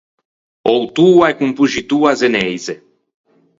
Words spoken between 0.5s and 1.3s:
Autoa